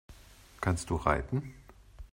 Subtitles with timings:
[0.61, 1.53] Kannst du reiten?